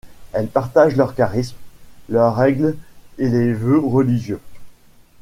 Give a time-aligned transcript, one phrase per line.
[0.33, 1.57] Elles partagent leur charisme,
[2.09, 2.75] leur règle
[3.19, 4.41] et les vœux religieux.